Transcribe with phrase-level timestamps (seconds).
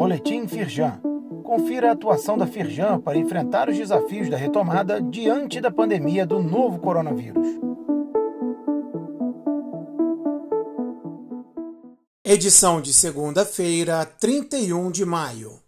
[0.00, 0.98] Boletim Firjan.
[1.44, 6.42] Confira a atuação da Firjan para enfrentar os desafios da retomada diante da pandemia do
[6.42, 7.46] novo coronavírus.
[12.24, 15.60] Edição de segunda-feira, 31 de maio.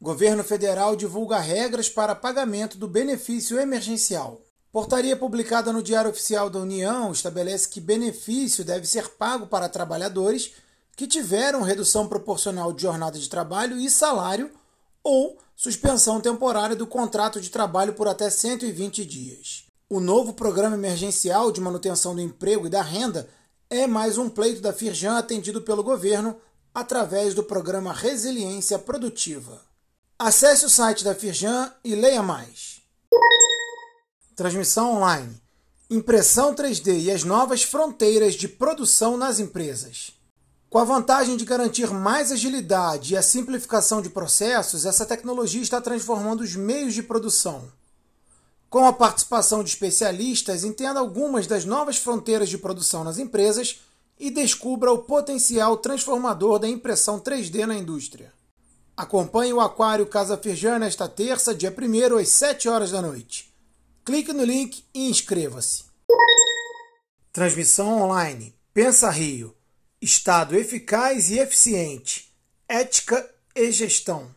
[0.00, 4.40] Governo federal divulga regras para pagamento do benefício emergencial.
[4.70, 10.52] Portaria publicada no Diário Oficial da União estabelece que benefício deve ser pago para trabalhadores
[11.02, 14.52] que tiveram redução proporcional de jornada de trabalho e salário
[15.02, 19.64] ou suspensão temporária do contrato de trabalho por até 120 dias.
[19.90, 23.28] O novo programa emergencial de manutenção do emprego e da renda
[23.68, 26.36] é mais um pleito da Firjan atendido pelo governo
[26.72, 29.60] através do programa Resiliência Produtiva.
[30.16, 32.80] Acesse o site da Firjan e leia mais.
[34.36, 35.34] Transmissão online,
[35.90, 40.21] impressão 3D e as novas fronteiras de produção nas empresas.
[40.72, 45.82] Com a vantagem de garantir mais agilidade e a simplificação de processos, essa tecnologia está
[45.82, 47.70] transformando os meios de produção.
[48.70, 53.82] Com a participação de especialistas, entenda algumas das novas fronteiras de produção nas empresas
[54.18, 58.32] e descubra o potencial transformador da impressão 3D na indústria.
[58.96, 63.52] Acompanhe o Aquário Casa Firjan nesta terça, dia 1 às 7 horas da noite.
[64.06, 65.84] Clique no link e inscreva-se.
[67.30, 68.54] Transmissão online.
[68.72, 69.54] Pensa Rio
[70.02, 72.28] Estado eficaz e eficiente,
[72.68, 74.34] ética e gestão.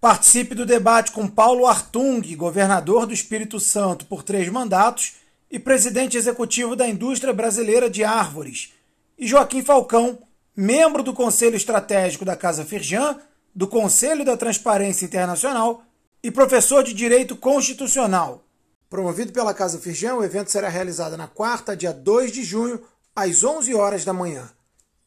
[0.00, 5.16] Participe do debate com Paulo Artung, governador do Espírito Santo por três mandatos
[5.50, 8.72] e presidente executivo da Indústria Brasileira de Árvores,
[9.18, 10.20] e Joaquim Falcão,
[10.56, 13.20] membro do Conselho Estratégico da Casa Firjan,
[13.54, 15.84] do Conselho da Transparência Internacional
[16.22, 18.42] e professor de Direito Constitucional.
[18.88, 22.80] Promovido pela Casa Firjan, o evento será realizado na quarta, dia 2 de junho,
[23.14, 24.50] às 11 horas da manhã.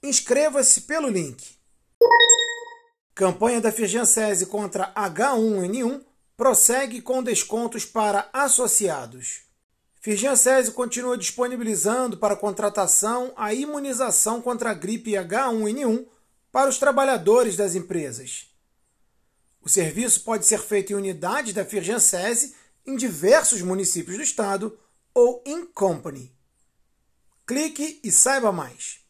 [0.04, 1.58] Inscreva-se pelo link.
[3.16, 9.42] Campanha da Firjansese contra H1N1 prossegue com descontos para associados.
[10.00, 16.06] Firjansese continua disponibilizando para contratação a imunização contra a gripe H1N1
[16.52, 18.52] para os trabalhadores das empresas.
[19.62, 22.56] O serviço pode ser feito em unidades da Firjansese
[22.86, 24.78] em diversos municípios do estado
[25.12, 26.32] ou em company.
[27.48, 29.07] Clique e saiba mais.